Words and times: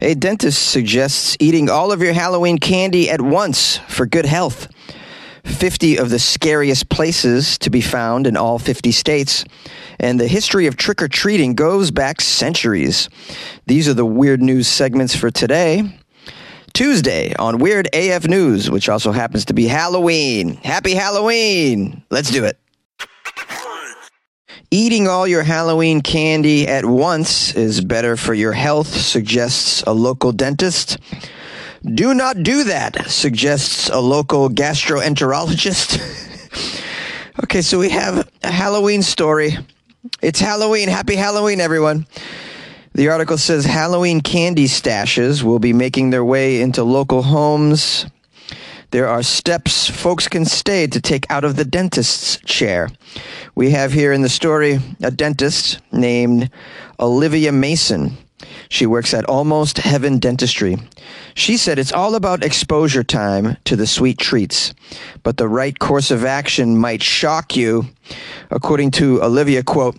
A 0.00 0.14
dentist 0.14 0.70
suggests 0.70 1.36
eating 1.40 1.70
all 1.70 1.92
of 1.92 2.02
your 2.02 2.12
Halloween 2.12 2.58
candy 2.58 3.08
at 3.08 3.20
once 3.20 3.78
for 3.88 4.06
good 4.06 4.26
health. 4.26 4.68
50 5.44 5.98
of 5.98 6.10
the 6.10 6.18
scariest 6.18 6.88
places 6.88 7.58
to 7.58 7.70
be 7.70 7.80
found 7.80 8.26
in 8.26 8.36
all 8.36 8.58
50 8.58 8.90
states. 8.92 9.44
And 10.00 10.18
the 10.18 10.26
history 10.26 10.66
of 10.66 10.76
trick 10.76 11.02
or 11.02 11.08
treating 11.08 11.54
goes 11.54 11.90
back 11.90 12.20
centuries. 12.20 13.08
These 13.66 13.88
are 13.88 13.94
the 13.94 14.06
weird 14.06 14.42
news 14.42 14.66
segments 14.68 15.14
for 15.14 15.30
today. 15.30 15.98
Tuesday 16.72 17.34
on 17.38 17.58
Weird 17.58 17.88
AF 17.94 18.26
News, 18.26 18.68
which 18.68 18.88
also 18.88 19.12
happens 19.12 19.44
to 19.44 19.54
be 19.54 19.66
Halloween. 19.66 20.56
Happy 20.56 20.94
Halloween! 20.94 22.02
Let's 22.10 22.32
do 22.32 22.44
it. 22.44 22.58
Eating 24.76 25.06
all 25.06 25.28
your 25.28 25.44
Halloween 25.44 26.00
candy 26.00 26.66
at 26.66 26.84
once 26.84 27.54
is 27.54 27.80
better 27.80 28.16
for 28.16 28.34
your 28.34 28.50
health, 28.50 28.88
suggests 28.88 29.82
a 29.82 29.92
local 29.92 30.32
dentist. 30.32 30.98
Do 31.84 32.12
not 32.12 32.42
do 32.42 32.64
that, 32.64 33.08
suggests 33.08 33.88
a 33.88 34.00
local 34.00 34.48
gastroenterologist. 34.48 36.00
okay, 37.44 37.62
so 37.62 37.78
we 37.78 37.90
have 37.90 38.28
a 38.42 38.50
Halloween 38.50 39.04
story. 39.04 39.56
It's 40.20 40.40
Halloween. 40.40 40.88
Happy 40.88 41.14
Halloween, 41.14 41.60
everyone. 41.60 42.08
The 42.94 43.10
article 43.10 43.38
says 43.38 43.64
Halloween 43.64 44.22
candy 44.22 44.66
stashes 44.66 45.44
will 45.44 45.60
be 45.60 45.72
making 45.72 46.10
their 46.10 46.24
way 46.24 46.60
into 46.60 46.82
local 46.82 47.22
homes. 47.22 48.06
There 48.94 49.08
are 49.08 49.24
steps 49.24 49.90
folks 49.90 50.28
can 50.28 50.44
stay 50.44 50.86
to 50.86 51.00
take 51.00 51.28
out 51.28 51.42
of 51.42 51.56
the 51.56 51.64
dentist's 51.64 52.36
chair. 52.46 52.90
We 53.56 53.70
have 53.70 53.92
here 53.92 54.12
in 54.12 54.22
the 54.22 54.28
story 54.28 54.78
a 55.02 55.10
dentist 55.10 55.80
named 55.90 56.48
Olivia 57.00 57.50
Mason. 57.50 58.16
She 58.68 58.86
works 58.86 59.12
at 59.12 59.24
Almost 59.24 59.78
Heaven 59.78 60.20
Dentistry. 60.20 60.76
She 61.34 61.56
said 61.56 61.80
it's 61.80 61.92
all 61.92 62.14
about 62.14 62.44
exposure 62.44 63.02
time 63.02 63.56
to 63.64 63.74
the 63.74 63.88
sweet 63.88 64.18
treats, 64.18 64.72
but 65.24 65.38
the 65.38 65.48
right 65.48 65.76
course 65.76 66.12
of 66.12 66.24
action 66.24 66.76
might 66.76 67.02
shock 67.02 67.56
you. 67.56 67.86
According 68.52 68.92
to 68.92 69.20
Olivia, 69.24 69.64
quote, 69.64 69.96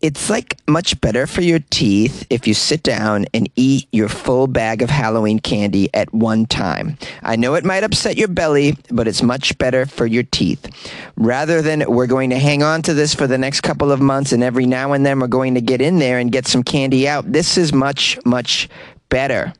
it's 0.00 0.30
like 0.30 0.56
much 0.68 1.00
better 1.00 1.26
for 1.26 1.40
your 1.40 1.58
teeth 1.70 2.26
if 2.30 2.46
you 2.46 2.54
sit 2.54 2.82
down 2.82 3.26
and 3.34 3.48
eat 3.56 3.88
your 3.90 4.08
full 4.08 4.46
bag 4.46 4.82
of 4.82 4.90
Halloween 4.90 5.40
candy 5.40 5.92
at 5.92 6.12
one 6.14 6.46
time. 6.46 6.96
I 7.22 7.36
know 7.36 7.54
it 7.54 7.64
might 7.64 7.82
upset 7.82 8.16
your 8.16 8.28
belly, 8.28 8.76
but 8.90 9.08
it's 9.08 9.22
much 9.22 9.58
better 9.58 9.86
for 9.86 10.06
your 10.06 10.22
teeth. 10.22 10.68
Rather 11.16 11.62
than 11.62 11.84
we're 11.88 12.06
going 12.06 12.30
to 12.30 12.38
hang 12.38 12.62
on 12.62 12.82
to 12.82 12.94
this 12.94 13.14
for 13.14 13.26
the 13.26 13.38
next 13.38 13.62
couple 13.62 13.90
of 13.90 14.00
months 14.00 14.32
and 14.32 14.42
every 14.42 14.66
now 14.66 14.92
and 14.92 15.04
then 15.04 15.18
we're 15.18 15.26
going 15.26 15.54
to 15.54 15.60
get 15.60 15.80
in 15.80 15.98
there 15.98 16.18
and 16.18 16.30
get 16.30 16.46
some 16.46 16.62
candy 16.62 17.08
out, 17.08 17.30
this 17.30 17.58
is 17.58 17.72
much, 17.72 18.18
much 18.24 18.68
better. 19.08 19.52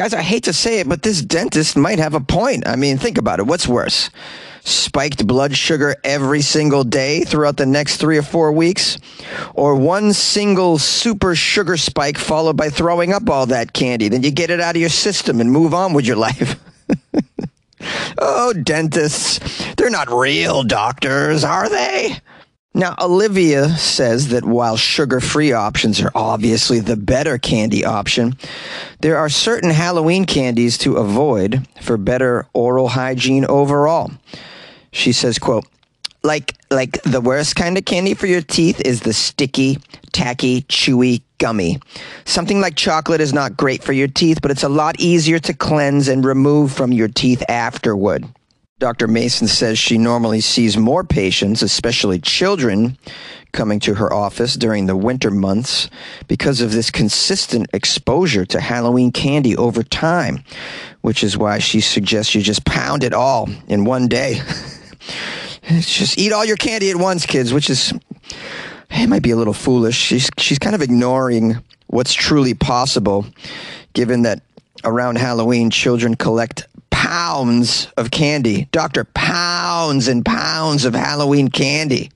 Guys, 0.00 0.14
I 0.14 0.22
hate 0.22 0.44
to 0.44 0.54
say 0.54 0.80
it, 0.80 0.88
but 0.88 1.02
this 1.02 1.20
dentist 1.20 1.76
might 1.76 1.98
have 1.98 2.14
a 2.14 2.20
point. 2.20 2.66
I 2.66 2.74
mean, 2.74 2.96
think 2.96 3.18
about 3.18 3.38
it. 3.38 3.46
What's 3.46 3.68
worse? 3.68 4.08
spiked 4.62 5.26
blood 5.26 5.54
sugar 5.54 5.94
every 6.02 6.40
single 6.40 6.84
day 6.84 7.22
throughout 7.24 7.58
the 7.58 7.66
next 7.66 7.98
three 7.98 8.16
or 8.16 8.22
four 8.22 8.50
weeks, 8.50 8.96
or 9.52 9.74
one 9.74 10.14
single 10.14 10.78
super 10.78 11.34
sugar 11.34 11.76
spike 11.76 12.16
followed 12.16 12.56
by 12.56 12.70
throwing 12.70 13.12
up 13.12 13.28
all 13.28 13.44
that 13.44 13.74
candy. 13.74 14.08
Then 14.08 14.22
you 14.22 14.30
get 14.30 14.48
it 14.48 14.58
out 14.58 14.74
of 14.74 14.80
your 14.80 14.88
system 14.88 15.38
and 15.38 15.52
move 15.52 15.74
on 15.74 15.92
with 15.92 16.06
your 16.06 16.16
life. 16.16 16.58
oh, 18.18 18.54
dentists, 18.54 19.38
they're 19.74 19.90
not 19.90 20.10
real 20.10 20.62
doctors, 20.62 21.44
are 21.44 21.68
they? 21.68 22.16
Now, 22.72 22.94
Olivia 23.00 23.68
says 23.70 24.28
that 24.28 24.44
while 24.44 24.76
sugar 24.76 25.20
free 25.20 25.52
options 25.52 26.00
are 26.00 26.12
obviously 26.14 26.78
the 26.78 26.96
better 26.96 27.36
candy 27.36 27.84
option, 27.84 28.36
there 29.00 29.16
are 29.16 29.28
certain 29.28 29.70
Halloween 29.70 30.24
candies 30.24 30.78
to 30.78 30.96
avoid 30.96 31.66
for 31.82 31.96
better 31.96 32.46
oral 32.52 32.88
hygiene 32.88 33.44
overall. 33.44 34.12
She 34.92 35.12
says, 35.12 35.38
quote, 35.38 35.66
like 36.22 36.54
like 36.70 37.02
the 37.02 37.20
worst 37.20 37.56
kind 37.56 37.76
of 37.76 37.84
candy 37.84 38.14
for 38.14 38.26
your 38.26 38.42
teeth 38.42 38.80
is 38.84 39.00
the 39.00 39.12
sticky, 39.12 39.78
tacky, 40.12 40.62
chewy 40.62 41.22
gummy. 41.38 41.80
Something 42.24 42.60
like 42.60 42.76
chocolate 42.76 43.20
is 43.20 43.32
not 43.32 43.56
great 43.56 43.82
for 43.82 43.92
your 43.92 44.06
teeth, 44.06 44.40
but 44.42 44.50
it's 44.50 44.62
a 44.62 44.68
lot 44.68 45.00
easier 45.00 45.38
to 45.40 45.54
cleanse 45.54 46.06
and 46.06 46.24
remove 46.24 46.72
from 46.72 46.92
your 46.92 47.08
teeth 47.08 47.42
afterward. 47.48 48.28
Dr. 48.80 49.08
Mason 49.08 49.46
says 49.46 49.78
she 49.78 49.98
normally 49.98 50.40
sees 50.40 50.78
more 50.78 51.04
patients, 51.04 51.60
especially 51.60 52.18
children, 52.18 52.96
coming 53.52 53.78
to 53.80 53.94
her 53.94 54.10
office 54.10 54.54
during 54.54 54.86
the 54.86 54.96
winter 54.96 55.30
months 55.30 55.90
because 56.28 56.62
of 56.62 56.72
this 56.72 56.90
consistent 56.90 57.68
exposure 57.74 58.46
to 58.46 58.58
Halloween 58.58 59.12
candy 59.12 59.54
over 59.54 59.82
time, 59.82 60.42
which 61.02 61.22
is 61.22 61.36
why 61.36 61.58
she 61.58 61.82
suggests 61.82 62.34
you 62.34 62.40
just 62.40 62.64
pound 62.64 63.04
it 63.04 63.12
all 63.12 63.50
in 63.68 63.84
one 63.84 64.08
day. 64.08 64.40
just 65.68 66.16
eat 66.16 66.32
all 66.32 66.46
your 66.46 66.56
candy 66.56 66.88
at 66.88 66.96
once, 66.96 67.26
kids, 67.26 67.52
which 67.52 67.68
is 67.68 67.92
it 68.90 69.08
might 69.10 69.22
be 69.22 69.32
a 69.32 69.36
little 69.36 69.52
foolish. 69.52 69.94
She's 69.94 70.30
she's 70.38 70.58
kind 70.58 70.74
of 70.74 70.80
ignoring 70.80 71.58
what's 71.88 72.14
truly 72.14 72.54
possible, 72.54 73.26
given 73.92 74.22
that 74.22 74.40
around 74.84 75.18
Halloween 75.18 75.68
children 75.68 76.14
collect 76.14 76.66
pounds 77.10 77.88
of 77.96 78.08
candy. 78.12 78.68
Doctor, 78.70 79.02
pounds 79.02 80.06
and 80.06 80.24
pounds 80.24 80.84
of 80.84 80.94
Halloween 80.94 81.48
candy. 81.48 82.08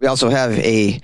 We 0.00 0.06
also 0.06 0.30
have 0.30 0.52
a 0.52 0.98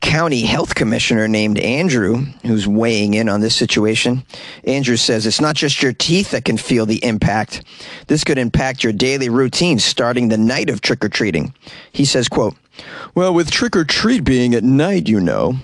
county 0.00 0.40
health 0.40 0.74
commissioner 0.74 1.28
named 1.28 1.60
Andrew 1.60 2.16
who's 2.44 2.66
weighing 2.66 3.14
in 3.14 3.28
on 3.28 3.42
this 3.42 3.54
situation. 3.54 4.24
Andrew 4.64 4.96
says 4.96 5.24
it's 5.24 5.40
not 5.40 5.54
just 5.54 5.80
your 5.80 5.92
teeth 5.92 6.32
that 6.32 6.44
can 6.44 6.56
feel 6.56 6.84
the 6.84 7.04
impact. 7.04 7.62
This 8.08 8.24
could 8.24 8.38
impact 8.38 8.82
your 8.82 8.92
daily 8.92 9.28
routine 9.28 9.78
starting 9.78 10.28
the 10.28 10.36
night 10.36 10.68
of 10.68 10.80
trick 10.80 11.04
or 11.04 11.08
treating. 11.08 11.54
He 11.92 12.04
says, 12.04 12.28
quote, 12.28 12.56
well, 13.14 13.34
with 13.34 13.50
trick 13.50 13.76
or 13.76 13.84
treat 13.84 14.24
being 14.24 14.54
at 14.54 14.64
night, 14.64 15.08
you 15.08 15.20
know. 15.20 15.56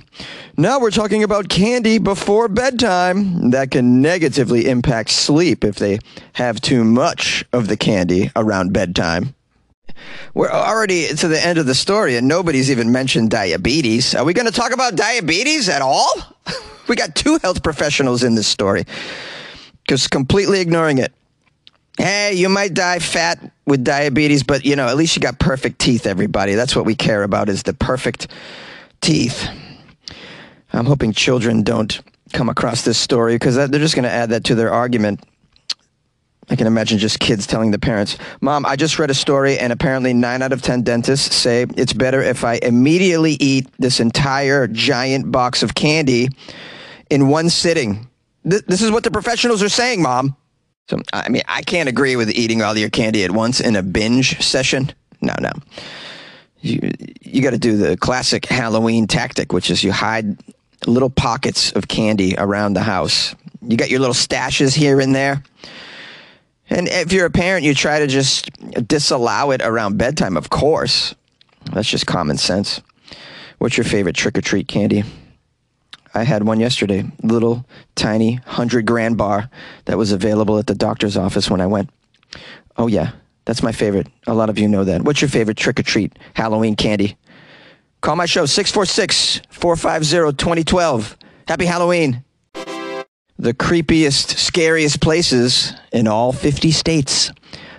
Now 0.56 0.80
we're 0.80 0.90
talking 0.90 1.22
about 1.22 1.48
candy 1.48 1.98
before 1.98 2.48
bedtime. 2.48 3.50
That 3.50 3.70
can 3.70 4.00
negatively 4.00 4.68
impact 4.68 5.10
sleep 5.10 5.64
if 5.64 5.76
they 5.76 5.98
have 6.34 6.60
too 6.60 6.82
much 6.82 7.44
of 7.52 7.68
the 7.68 7.76
candy 7.76 8.30
around 8.34 8.72
bedtime. 8.72 9.34
We're 10.34 10.50
already 10.50 11.08
to 11.08 11.28
the 11.28 11.44
end 11.44 11.58
of 11.58 11.66
the 11.66 11.74
story, 11.74 12.16
and 12.16 12.28
nobody's 12.28 12.70
even 12.70 12.92
mentioned 12.92 13.30
diabetes. 13.30 14.14
Are 14.14 14.24
we 14.24 14.34
going 14.34 14.46
to 14.46 14.52
talk 14.52 14.72
about 14.72 14.96
diabetes 14.96 15.68
at 15.68 15.82
all? 15.82 16.10
we 16.88 16.96
got 16.96 17.14
two 17.14 17.38
health 17.38 17.62
professionals 17.62 18.22
in 18.22 18.34
this 18.34 18.46
story, 18.46 18.84
just 19.88 20.10
completely 20.10 20.60
ignoring 20.60 20.98
it. 20.98 21.12
Hey, 21.96 22.34
you 22.34 22.48
might 22.48 22.74
die 22.74 22.98
fat 22.98 23.52
with 23.66 23.84
diabetes, 23.84 24.42
but 24.42 24.64
you 24.64 24.76
know, 24.76 24.86
at 24.86 24.96
least 24.96 25.16
you 25.16 25.20
got 25.20 25.38
perfect 25.38 25.78
teeth, 25.78 26.06
everybody. 26.06 26.54
That's 26.54 26.76
what 26.76 26.84
we 26.84 26.94
care 26.94 27.22
about 27.22 27.48
is 27.48 27.62
the 27.62 27.74
perfect 27.74 28.28
teeth. 29.00 29.48
I'm 30.72 30.86
hoping 30.86 31.12
children 31.12 31.62
don't 31.62 32.00
come 32.32 32.48
across 32.48 32.82
this 32.82 32.98
story 32.98 33.34
because 33.34 33.54
they're 33.54 33.68
just 33.68 33.94
going 33.94 34.04
to 34.04 34.10
add 34.10 34.30
that 34.30 34.44
to 34.44 34.54
their 34.54 34.72
argument 34.72 35.20
I 36.48 36.54
can 36.54 36.66
imagine 36.66 36.98
just 36.98 37.18
kids 37.18 37.46
telling 37.46 37.72
the 37.72 37.78
parents, 37.78 38.18
Mom, 38.40 38.64
I 38.64 38.76
just 38.76 38.98
read 38.98 39.10
a 39.10 39.14
story, 39.14 39.58
and 39.58 39.72
apparently 39.72 40.12
nine 40.12 40.42
out 40.42 40.52
of 40.52 40.62
10 40.62 40.82
dentists 40.82 41.34
say 41.34 41.66
it's 41.76 41.92
better 41.92 42.22
if 42.22 42.44
I 42.44 42.60
immediately 42.62 43.32
eat 43.32 43.66
this 43.78 43.98
entire 43.98 44.68
giant 44.68 45.32
box 45.32 45.64
of 45.64 45.74
candy 45.74 46.28
in 47.10 47.28
one 47.28 47.50
sitting. 47.50 48.08
Th- 48.48 48.62
this 48.66 48.80
is 48.80 48.92
what 48.92 49.02
the 49.02 49.10
professionals 49.10 49.62
are 49.62 49.68
saying, 49.68 50.02
Mom. 50.02 50.36
So, 50.88 51.00
I 51.12 51.28
mean, 51.28 51.42
I 51.48 51.62
can't 51.62 51.88
agree 51.88 52.14
with 52.16 52.30
eating 52.30 52.62
all 52.62 52.76
your 52.76 52.90
candy 52.90 53.24
at 53.24 53.32
once 53.32 53.60
in 53.60 53.74
a 53.74 53.82
binge 53.82 54.40
session. 54.40 54.92
No, 55.20 55.34
no. 55.40 55.50
You, 56.60 56.90
you 57.20 57.42
got 57.42 57.50
to 57.50 57.58
do 57.58 57.76
the 57.76 57.96
classic 57.96 58.46
Halloween 58.46 59.06
tactic, 59.06 59.52
which 59.52 59.70
is 59.70 59.82
you 59.82 59.92
hide 59.92 60.36
little 60.86 61.10
pockets 61.10 61.72
of 61.72 61.88
candy 61.88 62.36
around 62.38 62.74
the 62.74 62.82
house. 62.82 63.34
You 63.62 63.76
got 63.76 63.90
your 63.90 64.00
little 64.00 64.14
stashes 64.14 64.74
here 64.74 65.00
and 65.00 65.14
there. 65.14 65.42
And 66.70 66.88
if 66.88 67.12
you're 67.12 67.26
a 67.26 67.30
parent, 67.30 67.64
you 67.64 67.74
try 67.74 68.00
to 68.00 68.06
just 68.06 68.50
disallow 68.86 69.52
it 69.52 69.62
around 69.62 69.98
bedtime, 69.98 70.36
of 70.36 70.50
course. 70.50 71.14
That's 71.72 71.88
just 71.88 72.06
common 72.06 72.36
sense. 72.36 72.80
What's 73.58 73.76
your 73.76 73.84
favorite 73.84 74.16
trick 74.16 74.38
or 74.38 74.40
treat 74.40 74.68
candy? 74.68 75.04
I 76.16 76.24
had 76.24 76.44
one 76.44 76.60
yesterday, 76.60 77.04
little 77.22 77.66
tiny 77.94 78.36
100 78.36 78.86
grand 78.86 79.18
bar 79.18 79.50
that 79.84 79.98
was 79.98 80.12
available 80.12 80.58
at 80.58 80.66
the 80.66 80.74
doctor's 80.74 81.16
office 81.16 81.50
when 81.50 81.60
I 81.60 81.66
went. 81.66 81.90
Oh, 82.78 82.86
yeah, 82.86 83.12
that's 83.44 83.62
my 83.62 83.72
favorite. 83.72 84.06
A 84.26 84.32
lot 84.32 84.48
of 84.48 84.58
you 84.58 84.66
know 84.66 84.84
that. 84.84 85.02
What's 85.02 85.20
your 85.20 85.28
favorite 85.28 85.58
trick 85.58 85.78
or 85.78 85.82
treat 85.82 86.18
Halloween 86.32 86.74
candy? 86.74 87.16
Call 88.00 88.16
my 88.16 88.24
show 88.24 88.46
646 88.46 89.42
450 89.50 90.36
2012. 90.36 91.18
Happy 91.46 91.66
Halloween 91.66 92.24
the 93.38 93.52
creepiest, 93.52 94.38
scariest 94.38 95.02
places 95.02 95.74
in 95.92 96.08
all 96.08 96.32
50 96.32 96.70
states, 96.70 97.30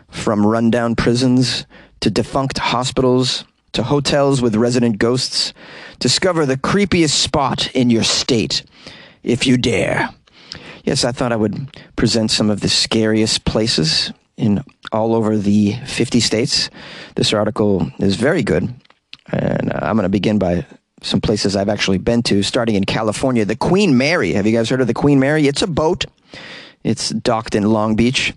from 0.09 0.45
rundown 0.45 0.93
prisons 0.95 1.65
to 2.01 2.11
defunct 2.11 2.59
hospitals 2.59 3.43
to 3.77 3.83
hotels 3.83 4.41
with 4.41 4.55
resident 4.55 4.97
ghosts. 4.97 5.53
Discover 5.99 6.47
the 6.47 6.57
creepiest 6.57 7.11
spot 7.11 7.69
in 7.75 7.91
your 7.91 8.03
state 8.03 8.63
if 9.21 9.45
you 9.45 9.55
dare. 9.55 10.09
Yes, 10.83 11.05
I 11.05 11.11
thought 11.11 11.31
I 11.31 11.35
would 11.35 11.69
present 11.95 12.31
some 12.31 12.49
of 12.49 12.61
the 12.61 12.69
scariest 12.69 13.45
places 13.45 14.11
in 14.35 14.63
all 14.91 15.13
over 15.13 15.37
the 15.37 15.75
50 15.85 16.19
states. 16.21 16.71
This 17.13 17.33
article 17.33 17.91
is 17.99 18.15
very 18.15 18.41
good. 18.41 18.73
And 19.31 19.71
uh, 19.71 19.79
I'm 19.83 19.95
going 19.95 20.03
to 20.03 20.09
begin 20.09 20.39
by 20.39 20.65
some 21.03 21.21
places 21.21 21.55
I've 21.55 21.69
actually 21.69 21.99
been 21.99 22.23
to, 22.23 22.41
starting 22.41 22.73
in 22.73 22.85
California. 22.85 23.45
The 23.45 23.55
Queen 23.55 23.95
Mary. 23.95 24.33
Have 24.33 24.47
you 24.47 24.53
guys 24.53 24.69
heard 24.69 24.81
of 24.81 24.87
the 24.87 24.95
Queen 24.95 25.19
Mary? 25.19 25.47
It's 25.47 25.61
a 25.61 25.67
boat, 25.67 26.05
it's 26.83 27.09
docked 27.09 27.53
in 27.53 27.69
Long 27.69 27.95
Beach. 27.95 28.33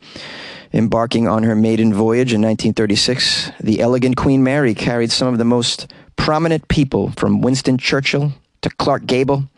Embarking 0.72 1.26
on 1.26 1.42
her 1.42 1.56
maiden 1.56 1.92
voyage 1.92 2.32
in 2.32 2.40
1936, 2.42 3.50
the 3.60 3.80
elegant 3.80 4.16
Queen 4.16 4.44
Mary 4.44 4.72
carried 4.72 5.10
some 5.10 5.28
of 5.28 5.38
the 5.38 5.44
most 5.44 5.92
prominent 6.14 6.68
people 6.68 7.10
from 7.16 7.40
Winston 7.40 7.76
Churchill 7.76 8.32
to 8.62 8.70
Clark 8.70 9.06
Gable. 9.06 9.48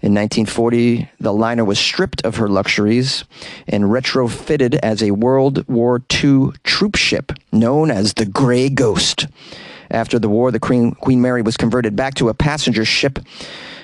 In 0.00 0.14
1940, 0.14 1.10
the 1.18 1.32
liner 1.32 1.64
was 1.64 1.80
stripped 1.80 2.24
of 2.24 2.36
her 2.36 2.48
luxuries 2.48 3.24
and 3.66 3.84
retrofitted 3.84 4.78
as 4.82 5.02
a 5.02 5.10
World 5.10 5.66
War 5.68 6.00
II 6.12 6.50
troop 6.62 6.94
ship 6.94 7.32
known 7.50 7.90
as 7.90 8.14
the 8.14 8.26
Grey 8.26 8.68
Ghost. 8.68 9.26
After 9.90 10.20
the 10.20 10.28
war, 10.28 10.52
the 10.52 10.60
Queen, 10.60 10.92
Queen 10.92 11.20
Mary 11.20 11.42
was 11.42 11.56
converted 11.56 11.96
back 11.96 12.14
to 12.14 12.28
a 12.28 12.34
passenger 12.34 12.84
ship 12.84 13.18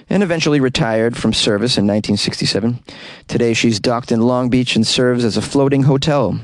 and 0.08 0.22
eventually 0.22 0.60
retired 0.60 1.16
from 1.16 1.32
service 1.32 1.76
in 1.76 1.86
1967. 1.86 2.78
Today, 3.26 3.52
she's 3.52 3.80
docked 3.80 4.12
in 4.12 4.20
Long 4.20 4.48
Beach 4.48 4.76
and 4.76 4.86
serves 4.86 5.24
as 5.24 5.36
a 5.36 5.42
floating 5.42 5.82
hotel. 5.82 6.40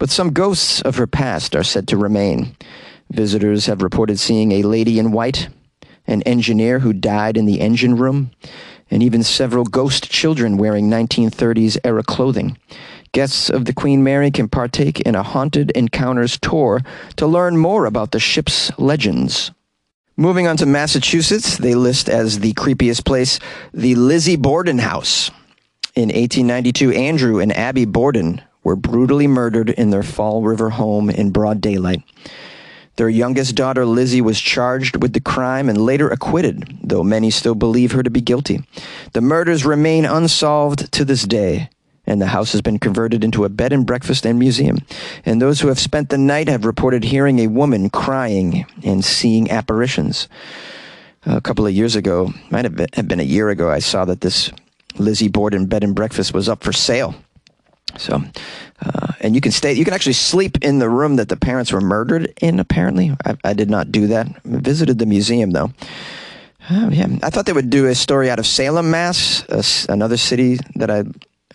But 0.00 0.10
some 0.10 0.32
ghosts 0.32 0.80
of 0.80 0.96
her 0.96 1.06
past 1.06 1.54
are 1.54 1.62
said 1.62 1.86
to 1.88 1.96
remain. 1.98 2.56
Visitors 3.10 3.66
have 3.66 3.82
reported 3.82 4.18
seeing 4.18 4.50
a 4.50 4.62
lady 4.62 4.98
in 4.98 5.12
white, 5.12 5.50
an 6.06 6.22
engineer 6.22 6.78
who 6.78 6.94
died 6.94 7.36
in 7.36 7.44
the 7.44 7.60
engine 7.60 7.96
room, 7.96 8.30
and 8.90 9.02
even 9.02 9.22
several 9.22 9.64
ghost 9.64 10.10
children 10.10 10.56
wearing 10.56 10.88
1930s 10.88 11.76
era 11.84 12.02
clothing. 12.02 12.56
Guests 13.12 13.50
of 13.50 13.66
the 13.66 13.74
Queen 13.74 14.02
Mary 14.02 14.30
can 14.30 14.48
partake 14.48 15.00
in 15.00 15.14
a 15.14 15.22
Haunted 15.22 15.70
Encounters 15.72 16.38
tour 16.38 16.80
to 17.16 17.26
learn 17.26 17.58
more 17.58 17.84
about 17.84 18.12
the 18.12 18.20
ship's 18.20 18.72
legends. 18.78 19.50
Moving 20.16 20.46
on 20.46 20.56
to 20.56 20.66
Massachusetts, 20.66 21.58
they 21.58 21.74
list 21.74 22.08
as 22.08 22.38
the 22.38 22.54
creepiest 22.54 23.04
place 23.04 23.38
the 23.74 23.96
Lizzie 23.96 24.36
Borden 24.36 24.78
House. 24.78 25.30
In 25.94 26.08
1892, 26.08 26.92
Andrew 26.92 27.38
and 27.38 27.54
Abby 27.54 27.84
Borden 27.84 28.40
were 28.62 28.76
brutally 28.76 29.26
murdered 29.26 29.70
in 29.70 29.90
their 29.90 30.02
Fall 30.02 30.42
River 30.42 30.70
home 30.70 31.10
in 31.10 31.30
broad 31.30 31.60
daylight. 31.60 32.02
Their 32.96 33.08
youngest 33.08 33.54
daughter, 33.54 33.86
Lizzie, 33.86 34.20
was 34.20 34.40
charged 34.40 35.00
with 35.00 35.14
the 35.14 35.20
crime 35.20 35.68
and 35.68 35.80
later 35.80 36.08
acquitted, 36.08 36.78
though 36.82 37.02
many 37.02 37.30
still 37.30 37.54
believe 37.54 37.92
her 37.92 38.02
to 38.02 38.10
be 38.10 38.20
guilty. 38.20 38.62
The 39.14 39.22
murders 39.22 39.64
remain 39.64 40.04
unsolved 40.04 40.92
to 40.92 41.04
this 41.04 41.22
day 41.22 41.70
and 42.10 42.20
the 42.20 42.26
house 42.26 42.50
has 42.52 42.60
been 42.60 42.78
converted 42.78 43.22
into 43.22 43.44
a 43.44 43.48
bed 43.48 43.72
and 43.72 43.86
breakfast 43.86 44.26
and 44.26 44.36
museum. 44.36 44.78
And 45.24 45.40
those 45.40 45.60
who 45.60 45.68
have 45.68 45.78
spent 45.78 46.08
the 46.08 46.18
night 46.18 46.48
have 46.48 46.64
reported 46.64 47.04
hearing 47.04 47.38
a 47.38 47.46
woman 47.46 47.88
crying 47.88 48.66
and 48.82 49.04
seeing 49.04 49.48
apparitions. 49.48 50.26
A 51.24 51.40
couple 51.40 51.66
of 51.66 51.72
years 51.72 51.94
ago, 51.94 52.32
might 52.50 52.64
have 52.64 52.74
been, 53.06 53.20
a 53.20 53.24
year 53.24 53.48
ago, 53.50 53.70
I 53.70 53.78
saw 53.78 54.04
that 54.06 54.22
this 54.22 54.50
Lizzie 54.96 55.28
Borden 55.28 55.66
bed 55.66 55.84
and 55.84 55.94
breakfast 55.94 56.34
was 56.34 56.48
up 56.48 56.64
for 56.64 56.72
sale. 56.72 57.14
So, 57.98 58.22
uh, 58.82 59.12
and 59.20 59.34
you 59.34 59.40
can 59.40 59.52
stay, 59.52 59.72
you 59.72 59.84
can 59.84 59.94
actually 59.94 60.14
sleep 60.14 60.58
in 60.62 60.78
the 60.78 60.88
room 60.88 61.16
that 61.16 61.28
the 61.28 61.36
parents 61.36 61.72
were 61.72 61.80
murdered 61.80 62.32
in, 62.40 62.60
apparently. 62.60 63.16
I, 63.24 63.36
I 63.44 63.52
did 63.52 63.70
not 63.70 63.92
do 63.92 64.06
that. 64.08 64.26
I 64.26 64.40
visited 64.44 64.98
the 64.98 65.06
museum, 65.06 65.50
though. 65.50 65.72
Uh, 66.68 66.88
yeah, 66.92 67.08
I 67.22 67.30
thought 67.30 67.46
they 67.46 67.52
would 67.52 67.70
do 67.70 67.86
a 67.86 67.94
story 67.94 68.30
out 68.30 68.38
of 68.38 68.46
Salem, 68.46 68.90
Mass, 68.90 69.44
another 69.88 70.16
city 70.16 70.58
that 70.76 70.90
I 70.90 71.04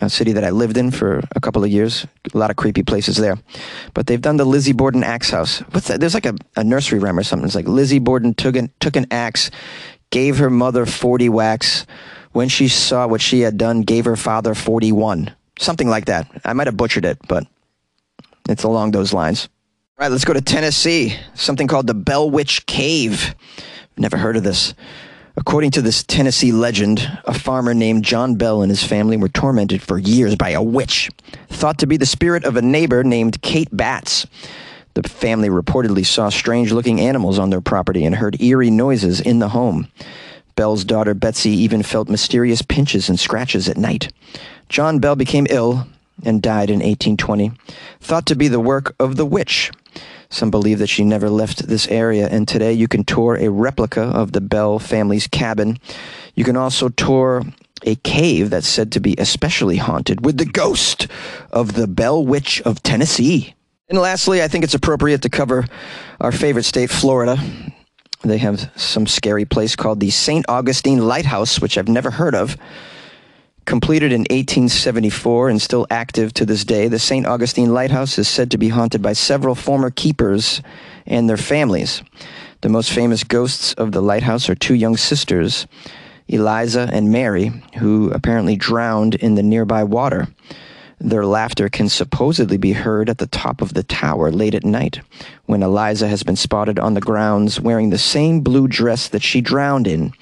a 0.00 0.10
city 0.10 0.32
that 0.32 0.44
I 0.44 0.50
lived 0.50 0.76
in 0.76 0.90
for 0.90 1.22
a 1.34 1.40
couple 1.40 1.64
of 1.64 1.70
years. 1.70 2.06
A 2.34 2.38
lot 2.38 2.50
of 2.50 2.56
creepy 2.56 2.82
places 2.82 3.16
there. 3.16 3.38
But 3.94 4.06
they've 4.06 4.20
done 4.20 4.36
the 4.36 4.44
Lizzie 4.44 4.72
Borden 4.72 5.02
axe 5.02 5.30
house. 5.30 5.60
What's 5.70 5.88
that? 5.88 6.00
There's 6.00 6.14
like 6.14 6.26
a, 6.26 6.34
a 6.54 6.64
nursery 6.64 6.98
rhyme 6.98 7.18
or 7.18 7.22
something. 7.22 7.46
It's 7.46 7.54
like 7.54 7.68
Lizzie 7.68 7.98
Borden 7.98 8.34
took 8.34 8.56
an, 8.56 8.70
took 8.78 8.96
an 8.96 9.06
axe, 9.10 9.50
gave 10.10 10.38
her 10.38 10.50
mother 10.50 10.84
40 10.84 11.28
whacks. 11.30 11.86
When 12.32 12.50
she 12.50 12.68
saw 12.68 13.06
what 13.06 13.22
she 13.22 13.40
had 13.40 13.56
done, 13.56 13.80
gave 13.80 14.04
her 14.04 14.16
father 14.16 14.54
41. 14.54 15.34
Something 15.58 15.88
like 15.88 16.06
that. 16.06 16.28
I 16.44 16.52
might 16.52 16.66
have 16.66 16.76
butchered 16.76 17.04
it, 17.04 17.18
but 17.28 17.46
it's 18.48 18.64
along 18.64 18.90
those 18.90 19.12
lines. 19.12 19.48
All 19.98 20.04
right, 20.04 20.12
let's 20.12 20.24
go 20.24 20.34
to 20.34 20.40
Tennessee. 20.42 21.16
Something 21.34 21.66
called 21.66 21.86
the 21.86 21.94
Bell 21.94 22.30
Witch 22.30 22.66
Cave. 22.66 23.34
Never 23.96 24.18
heard 24.18 24.36
of 24.36 24.42
this. 24.42 24.74
According 25.38 25.72
to 25.72 25.82
this 25.82 26.02
Tennessee 26.02 26.52
legend, 26.52 27.18
a 27.24 27.34
farmer 27.34 27.74
named 27.74 28.04
John 28.04 28.36
Bell 28.36 28.62
and 28.62 28.70
his 28.70 28.82
family 28.82 29.16
were 29.16 29.28
tormented 29.28 29.82
for 29.82 29.98
years 29.98 30.34
by 30.34 30.50
a 30.50 30.62
witch, 30.62 31.10
thought 31.48 31.78
to 31.78 31.86
be 31.86 31.98
the 31.98 32.06
spirit 32.06 32.44
of 32.44 32.56
a 32.56 32.62
neighbor 32.62 33.04
named 33.04 33.42
Kate 33.42 33.68
Batts. 33.70 34.26
The 34.94 35.06
family 35.06 35.50
reportedly 35.50 36.06
saw 36.06 36.30
strange 36.30 36.72
looking 36.72 37.00
animals 37.00 37.38
on 37.38 37.50
their 37.50 37.60
property 37.60 38.06
and 38.06 38.14
heard 38.14 38.40
eerie 38.40 38.70
noises 38.70 39.20
in 39.20 39.38
the 39.38 39.50
home. 39.50 39.88
Bell's 40.56 40.84
daughter 40.84 41.14
Betsy 41.14 41.50
even 41.50 41.82
felt 41.82 42.08
mysterious 42.08 42.62
pinches 42.62 43.08
and 43.08 43.20
scratches 43.20 43.68
at 43.68 43.76
night. 43.76 44.12
John 44.68 44.98
Bell 44.98 45.14
became 45.14 45.46
ill 45.50 45.86
and 46.24 46.42
died 46.42 46.70
in 46.70 46.76
1820, 46.76 47.52
thought 48.00 48.26
to 48.26 48.34
be 48.34 48.48
the 48.48 48.58
work 48.58 48.96
of 48.98 49.16
the 49.16 49.26
witch. 49.26 49.70
Some 50.30 50.50
believe 50.50 50.78
that 50.78 50.88
she 50.88 51.04
never 51.04 51.30
left 51.30 51.68
this 51.68 51.86
area, 51.88 52.26
and 52.28 52.48
today 52.48 52.72
you 52.72 52.88
can 52.88 53.04
tour 53.04 53.36
a 53.36 53.50
replica 53.50 54.02
of 54.02 54.32
the 54.32 54.40
Bell 54.40 54.78
family's 54.78 55.26
cabin. 55.26 55.78
You 56.34 56.44
can 56.44 56.56
also 56.56 56.88
tour 56.88 57.42
a 57.82 57.94
cave 57.96 58.50
that's 58.50 58.66
said 58.66 58.90
to 58.92 59.00
be 59.00 59.14
especially 59.18 59.76
haunted 59.76 60.24
with 60.24 60.38
the 60.38 60.46
ghost 60.46 61.06
of 61.52 61.74
the 61.74 61.86
Bell 61.86 62.24
Witch 62.24 62.62
of 62.62 62.82
Tennessee. 62.82 63.54
And 63.88 63.98
lastly, 63.98 64.42
I 64.42 64.48
think 64.48 64.64
it's 64.64 64.74
appropriate 64.74 65.22
to 65.22 65.28
cover 65.28 65.66
our 66.20 66.32
favorite 66.32 66.64
state, 66.64 66.90
Florida. 66.90 67.38
They 68.26 68.38
have 68.38 68.70
some 68.76 69.06
scary 69.06 69.44
place 69.44 69.76
called 69.76 70.00
the 70.00 70.10
St. 70.10 70.44
Augustine 70.48 71.06
Lighthouse, 71.06 71.60
which 71.60 71.78
I've 71.78 71.88
never 71.88 72.10
heard 72.10 72.34
of. 72.34 72.56
Completed 73.64 74.12
in 74.12 74.22
1874 74.22 75.48
and 75.48 75.62
still 75.62 75.86
active 75.90 76.32
to 76.34 76.46
this 76.46 76.64
day, 76.64 76.88
the 76.88 76.98
St. 76.98 77.26
Augustine 77.26 77.72
Lighthouse 77.72 78.18
is 78.18 78.28
said 78.28 78.50
to 78.50 78.58
be 78.58 78.68
haunted 78.68 79.02
by 79.02 79.12
several 79.12 79.54
former 79.54 79.90
keepers 79.90 80.62
and 81.06 81.28
their 81.28 81.36
families. 81.36 82.02
The 82.62 82.68
most 82.68 82.92
famous 82.92 83.22
ghosts 83.22 83.72
of 83.74 83.92
the 83.92 84.02
lighthouse 84.02 84.48
are 84.48 84.54
two 84.54 84.74
young 84.74 84.96
sisters, 84.96 85.66
Eliza 86.28 86.88
and 86.92 87.12
Mary, 87.12 87.52
who 87.78 88.10
apparently 88.10 88.56
drowned 88.56 89.14
in 89.14 89.34
the 89.34 89.42
nearby 89.42 89.84
water. 89.84 90.26
Their 90.98 91.26
laughter 91.26 91.68
can 91.68 91.88
supposedly 91.88 92.56
be 92.56 92.72
heard 92.72 93.10
at 93.10 93.18
the 93.18 93.26
top 93.26 93.60
of 93.60 93.74
the 93.74 93.82
tower 93.82 94.32
late 94.32 94.54
at 94.54 94.64
night, 94.64 95.00
when 95.44 95.62
Eliza 95.62 96.08
has 96.08 96.22
been 96.22 96.36
spotted 96.36 96.78
on 96.78 96.94
the 96.94 97.00
grounds 97.00 97.60
wearing 97.60 97.90
the 97.90 97.98
same 97.98 98.40
blue 98.40 98.66
dress 98.66 99.08
that 99.08 99.22
she 99.22 99.40
drowned 99.40 99.86
in. 99.86 100.12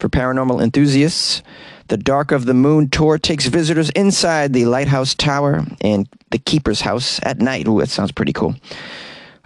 For 0.00 0.08
paranormal 0.08 0.62
enthusiasts, 0.62 1.42
the 1.88 1.96
Dark 1.96 2.32
of 2.32 2.46
the 2.46 2.54
Moon 2.54 2.88
tour 2.88 3.16
takes 3.18 3.46
visitors 3.46 3.90
inside 3.90 4.52
the 4.52 4.64
Lighthouse 4.64 5.14
Tower 5.14 5.64
and 5.80 6.08
the 6.30 6.38
Keeper's 6.38 6.80
House 6.80 7.20
at 7.22 7.38
night. 7.38 7.68
Ooh, 7.68 7.78
that 7.78 7.90
sounds 7.90 8.10
pretty 8.10 8.32
cool. 8.32 8.56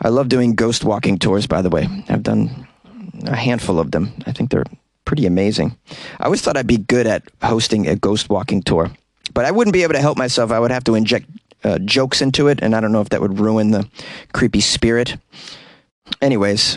I 0.00 0.08
love 0.08 0.28
doing 0.28 0.54
ghost 0.54 0.84
walking 0.84 1.18
tours, 1.18 1.46
by 1.46 1.60
the 1.60 1.70
way. 1.70 1.86
I've 2.08 2.22
done 2.22 2.66
a 3.24 3.36
handful 3.36 3.78
of 3.78 3.90
them. 3.90 4.14
I 4.26 4.32
think 4.32 4.50
they're 4.50 4.64
pretty 5.04 5.26
amazing. 5.26 5.76
I 6.20 6.24
always 6.24 6.40
thought 6.40 6.56
I'd 6.56 6.66
be 6.66 6.78
good 6.78 7.06
at 7.06 7.24
hosting 7.42 7.88
a 7.88 7.96
ghost 7.96 8.30
walking 8.30 8.62
tour, 8.62 8.90
but 9.38 9.44
I 9.44 9.52
wouldn't 9.52 9.72
be 9.72 9.84
able 9.84 9.94
to 9.94 10.00
help 10.00 10.18
myself. 10.18 10.50
I 10.50 10.58
would 10.58 10.72
have 10.72 10.82
to 10.82 10.96
inject 10.96 11.26
uh, 11.62 11.78
jokes 11.78 12.20
into 12.20 12.48
it, 12.48 12.58
and 12.60 12.74
I 12.74 12.80
don't 12.80 12.90
know 12.90 13.02
if 13.02 13.10
that 13.10 13.20
would 13.20 13.38
ruin 13.38 13.70
the 13.70 13.88
creepy 14.32 14.60
spirit. 14.60 15.16
Anyways, 16.20 16.76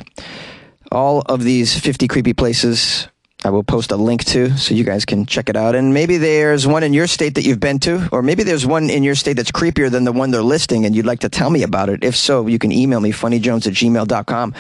all 0.92 1.22
of 1.22 1.44
these 1.44 1.80
50 1.80 2.08
creepy 2.08 2.34
places 2.34 3.08
I 3.44 3.50
will 3.50 3.64
post 3.64 3.92
a 3.92 3.96
link 3.96 4.24
to 4.26 4.56
so 4.60 4.76
you 4.76 4.84
guys 4.84 5.06
can 5.06 5.26
check 5.26 5.50
it 5.50 5.56
out. 5.56 5.74
And 5.74 5.92
maybe 5.92 6.18
there's 6.18 6.68
one 6.68 6.84
in 6.84 6.94
your 6.94 7.08
state 7.08 7.34
that 7.34 7.48
you've 7.48 7.60
been 7.60 7.80
to, 7.80 8.08
or 8.12 8.22
maybe 8.22 8.44
there's 8.44 8.68
one 8.68 8.92
in 8.92 9.02
your 9.02 9.16
state 9.16 9.38
that's 9.38 9.52
creepier 9.52 9.90
than 9.90 10.04
the 10.04 10.12
one 10.12 10.30
they're 10.30 10.44
listing 10.44 10.86
and 10.86 10.96
you'd 10.96 11.08
like 11.08 11.22
to 11.22 11.30
tell 11.30 11.50
me 11.50 11.64
about 11.64 11.90
it. 11.90 12.04
If 12.04 12.16
so, 12.16 12.46
you 12.46 12.60
can 12.60 12.72
email 12.72 13.00
me, 13.00 13.12
funnyjones 13.12 13.66
at 13.66 13.74
gmail.com, 13.74 14.54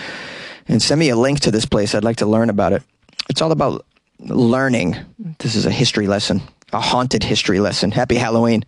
and 0.67 0.81
send 0.81 0.99
me 0.99 1.09
a 1.09 1.15
link 1.15 1.41
to 1.41 1.51
this 1.51 1.67
place. 1.67 1.93
I'd 1.93 2.03
like 2.03 2.17
to 2.17 2.25
learn 2.25 2.49
about 2.49 2.73
it. 2.73 2.81
It's 3.29 3.43
all 3.43 3.51
about 3.51 3.85
learning. 4.17 4.97
This 5.37 5.53
is 5.53 5.67
a 5.67 5.71
history 5.71 6.07
lesson, 6.07 6.41
a 6.73 6.79
haunted 6.79 7.23
history 7.23 7.59
lesson. 7.59 7.91
Happy 7.91 8.15
Halloween. 8.15 8.63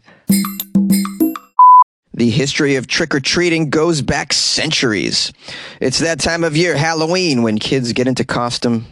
The 2.16 2.30
history 2.30 2.76
of 2.76 2.86
trick 2.88 3.16
or 3.16 3.20
treating 3.20 3.70
goes 3.70 4.02
back 4.02 4.34
centuries. 4.34 5.34
It's 5.80 6.00
that 6.00 6.20
time 6.20 6.44
of 6.44 6.56
year, 6.56 6.78
Halloween, 6.78 7.42
when 7.42 7.58
kids 7.58 7.92
get 7.94 8.08
into 8.08 8.24
costume 8.24 8.86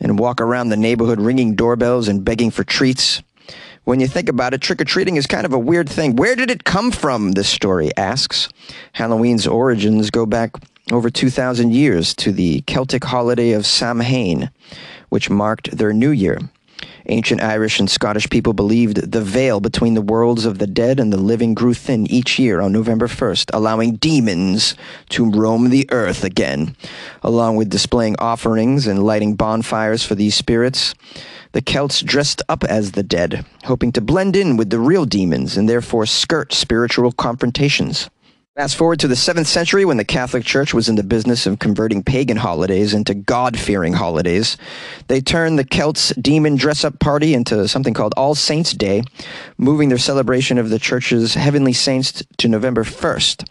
and 0.00 0.18
walk 0.18 0.40
around 0.40 0.70
the 0.70 0.76
neighborhood 0.76 1.20
ringing 1.20 1.54
doorbells 1.54 2.08
and 2.08 2.24
begging 2.24 2.50
for 2.50 2.64
treats. 2.64 3.22
When 3.84 4.00
you 4.00 4.06
think 4.06 4.28
about 4.28 4.54
it, 4.54 4.60
trick 4.60 4.80
or 4.80 4.84
treating 4.84 5.16
is 5.16 5.26
kind 5.26 5.44
of 5.44 5.52
a 5.52 5.58
weird 5.58 5.88
thing. 5.88 6.16
Where 6.16 6.36
did 6.36 6.50
it 6.50 6.64
come 6.64 6.90
from? 6.92 7.32
This 7.32 7.48
story 7.48 7.90
asks. 7.96 8.48
Halloween's 8.92 9.46
origins 9.46 10.10
go 10.10 10.24
back 10.24 10.52
over 10.92 11.10
2,000 11.10 11.72
years 11.72 12.14
to 12.16 12.32
the 12.32 12.62
Celtic 12.62 13.04
holiday 13.04 13.52
of 13.52 13.66
Samhain, 13.66 14.50
which 15.08 15.30
marked 15.30 15.76
their 15.76 15.92
new 15.92 16.10
year. 16.10 16.38
Ancient 17.10 17.42
Irish 17.42 17.80
and 17.80 17.90
Scottish 17.90 18.30
people 18.30 18.52
believed 18.52 19.10
the 19.10 19.20
veil 19.20 19.58
between 19.58 19.94
the 19.94 20.00
worlds 20.00 20.44
of 20.44 20.58
the 20.58 20.66
dead 20.68 21.00
and 21.00 21.12
the 21.12 21.16
living 21.16 21.54
grew 21.54 21.74
thin 21.74 22.06
each 22.06 22.38
year 22.38 22.60
on 22.60 22.72
November 22.72 23.08
1st, 23.08 23.50
allowing 23.52 23.96
demons 23.96 24.76
to 25.08 25.28
roam 25.28 25.70
the 25.70 25.88
earth 25.90 26.22
again. 26.22 26.76
Along 27.22 27.56
with 27.56 27.68
displaying 27.68 28.14
offerings 28.20 28.86
and 28.86 29.04
lighting 29.04 29.34
bonfires 29.34 30.04
for 30.04 30.14
these 30.14 30.36
spirits, 30.36 30.94
the 31.50 31.60
Celts 31.60 32.00
dressed 32.00 32.42
up 32.48 32.62
as 32.62 32.92
the 32.92 33.02
dead, 33.02 33.44
hoping 33.64 33.90
to 33.92 34.00
blend 34.00 34.36
in 34.36 34.56
with 34.56 34.70
the 34.70 34.78
real 34.78 35.04
demons 35.04 35.56
and 35.56 35.68
therefore 35.68 36.06
skirt 36.06 36.52
spiritual 36.52 37.10
confrontations. 37.10 38.08
Fast 38.60 38.76
forward 38.76 39.00
to 39.00 39.08
the 39.08 39.14
7th 39.14 39.46
century 39.46 39.86
when 39.86 39.96
the 39.96 40.04
Catholic 40.04 40.44
Church 40.44 40.74
was 40.74 40.90
in 40.90 40.96
the 40.96 41.02
business 41.02 41.46
of 41.46 41.58
converting 41.58 42.02
pagan 42.02 42.36
holidays 42.36 42.92
into 42.92 43.14
God 43.14 43.58
fearing 43.58 43.94
holidays. 43.94 44.58
They 45.06 45.22
turned 45.22 45.58
the 45.58 45.64
Celts' 45.64 46.12
demon 46.20 46.56
dress 46.56 46.84
up 46.84 46.98
party 46.98 47.32
into 47.32 47.66
something 47.68 47.94
called 47.94 48.12
All 48.18 48.34
Saints' 48.34 48.74
Day, 48.74 49.02
moving 49.56 49.88
their 49.88 49.96
celebration 49.96 50.58
of 50.58 50.68
the 50.68 50.78
Church's 50.78 51.32
heavenly 51.32 51.72
saints 51.72 52.22
to 52.36 52.48
November 52.48 52.84
1st. 52.84 53.48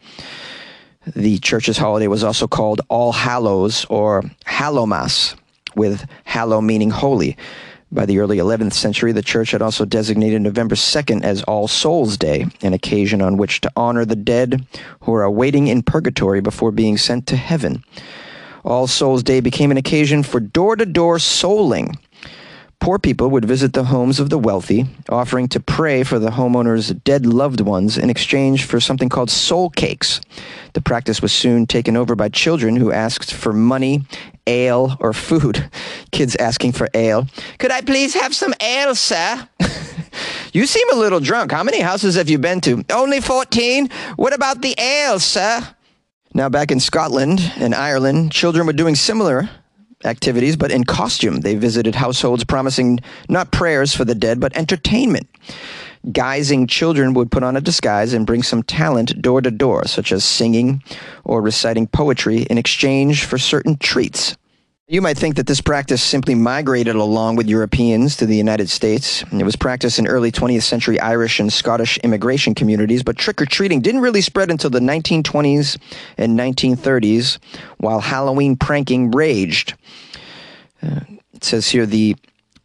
The 1.15 1.39
Church's 1.39 1.79
holiday 1.79 2.05
was 2.05 2.23
also 2.23 2.47
called 2.47 2.81
All 2.87 3.11
Hallows 3.11 3.85
or 3.85 4.21
Hallowmas, 4.45 5.35
with 5.75 6.05
hallow 6.25 6.61
meaning 6.61 6.91
holy. 6.91 7.35
By 7.91 8.05
the 8.05 8.19
early 8.19 8.37
11th 8.37 8.73
century, 8.73 9.13
the 9.13 9.23
church 9.23 9.49
had 9.49 9.63
also 9.63 9.83
designated 9.83 10.43
November 10.43 10.75
2nd 10.75 11.23
as 11.23 11.41
All 11.43 11.67
Souls 11.67 12.17
Day, 12.17 12.45
an 12.61 12.73
occasion 12.73 13.19
on 13.19 13.35
which 13.35 13.61
to 13.61 13.71
honor 13.75 14.05
the 14.05 14.15
dead 14.15 14.63
who 15.01 15.13
are 15.15 15.23
awaiting 15.23 15.65
in 15.65 15.81
purgatory 15.81 16.39
before 16.39 16.71
being 16.71 16.97
sent 16.97 17.25
to 17.27 17.35
heaven. 17.35 17.83
All 18.63 18.85
Souls 18.85 19.23
Day 19.23 19.39
became 19.39 19.71
an 19.71 19.77
occasion 19.77 20.21
for 20.21 20.39
door 20.39 20.75
to 20.75 20.85
door 20.85 21.17
souling. 21.17 21.97
Poor 22.79 22.97
people 22.97 23.29
would 23.29 23.43
visit 23.43 23.73
the 23.73 23.83
homes 23.83 24.21
of 24.21 24.29
the 24.29 24.39
wealthy, 24.39 24.85
offering 25.09 25.49
to 25.49 25.59
pray 25.59 26.01
for 26.03 26.17
the 26.17 26.29
homeowner's 26.29 26.89
dead 26.89 27.25
loved 27.25 27.59
ones 27.59 27.97
in 27.97 28.09
exchange 28.09 28.63
for 28.63 28.79
something 28.79 29.09
called 29.09 29.29
soul 29.29 29.69
cakes. 29.69 30.21
The 30.73 30.81
practice 30.81 31.21
was 31.21 31.33
soon 31.33 31.67
taken 31.67 31.97
over 31.97 32.15
by 32.15 32.29
children 32.29 32.77
who 32.77 32.93
asked 32.93 33.33
for 33.33 33.51
money 33.51 34.03
ale 34.47 34.95
or 35.01 35.11
food. 35.11 35.69
Kids 36.11 36.37
asking 36.37 36.71
for 36.71 36.87
ale. 36.93 37.27
Could 37.57 37.71
I 37.71 37.81
please 37.81 38.13
have 38.13 38.33
some 38.33 38.53
ale, 38.61 38.95
sir? 38.95 39.47
you 40.53 40.65
seem 40.65 40.89
a 40.91 40.95
little 40.95 41.19
drunk. 41.19 41.51
How 41.51 41.63
many 41.63 41.81
houses 41.81 42.15
have 42.15 42.29
you 42.29 42.37
been 42.39 42.61
to? 42.61 42.85
Only 42.89 43.19
14. 43.19 43.89
What 44.15 44.33
about 44.33 44.61
the 44.61 44.73
ale, 44.79 45.19
sir? 45.19 45.67
Now, 46.33 46.47
back 46.47 46.71
in 46.71 46.79
Scotland 46.79 47.41
and 47.57 47.75
Ireland, 47.75 48.31
children 48.31 48.65
were 48.65 48.73
doing 48.73 48.95
similar 48.95 49.49
activities, 50.05 50.55
but 50.55 50.71
in 50.71 50.83
costume. 50.83 51.41
They 51.41 51.55
visited 51.55 51.95
households 51.95 52.43
promising 52.43 52.99
not 53.27 53.51
prayers 53.51 53.95
for 53.95 54.05
the 54.05 54.15
dead, 54.15 54.39
but 54.39 54.55
entertainment. 54.55 55.27
Guising 56.07 56.69
children 56.69 57.13
would 57.13 57.31
put 57.31 57.43
on 57.43 57.57
a 57.57 57.61
disguise 57.61 58.13
and 58.13 58.25
bring 58.25 58.41
some 58.41 58.63
talent 58.63 59.21
door 59.21 59.41
to 59.41 59.51
door, 59.51 59.85
such 59.85 60.11
as 60.11 60.23
singing 60.23 60.81
or 61.25 61.41
reciting 61.41 61.87
poetry, 61.87 62.43
in 62.43 62.57
exchange 62.57 63.25
for 63.25 63.37
certain 63.37 63.77
treats. 63.77 64.37
You 64.91 65.03
might 65.03 65.19
think 65.19 65.35
that 65.35 65.45
this 65.45 65.61
practice 65.61 66.01
simply 66.01 66.33
migrated 66.33 66.95
along 66.95 67.35
with 67.35 67.47
Europeans 67.47 68.15
to 68.17 68.25
the 68.25 68.35
United 68.35 68.71
States. 68.71 69.23
It 69.31 69.43
was 69.43 69.55
practiced 69.55 69.99
in 69.99 70.07
early 70.07 70.31
20th 70.31 70.63
century 70.63 70.99
Irish 70.99 71.39
and 71.39 71.53
Scottish 71.53 71.99
immigration 71.99 72.55
communities, 72.55 73.03
but 73.03 73.15
trick 73.15 73.39
or 73.39 73.45
treating 73.45 73.81
didn't 73.81 74.01
really 74.01 74.21
spread 74.21 74.49
until 74.49 74.71
the 74.71 74.79
1920s 74.79 75.77
and 76.17 76.39
1930s, 76.39 77.37
while 77.77 77.99
Halloween 77.99 78.55
pranking 78.55 79.11
raged. 79.11 79.75
Uh, 80.81 81.01
it 81.35 81.43
says 81.43 81.69
here 81.69 81.85
the 81.85 82.15